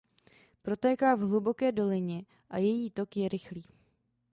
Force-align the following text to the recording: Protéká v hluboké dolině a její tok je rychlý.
Protéká 0.61 1.15
v 1.15 1.19
hluboké 1.19 1.71
dolině 1.71 2.25
a 2.49 2.57
její 2.57 2.89
tok 2.91 3.17
je 3.17 3.29
rychlý. 3.29 3.63